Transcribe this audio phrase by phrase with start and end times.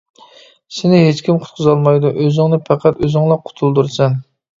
[0.77, 4.17] سېنى ھېچكىم قۇتقۇزالمايدۇ، ئۆزۈڭنى پەقەت ئۆزۈڭلا قۇتۇلدۇرىسەن.